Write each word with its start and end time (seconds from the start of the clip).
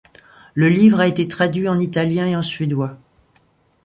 Le 0.55 0.67
livre 0.67 0.99
a 1.01 1.07
été 1.07 1.27
traduit 1.27 1.69
en 1.69 1.79
italien 1.79 2.25
et 2.25 2.35
en 2.35 2.41
suédois. 2.41 2.97